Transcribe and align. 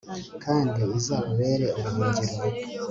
kandi 0.43 0.79
izababere 0.97 1.65
ubuhungiro 1.77 2.33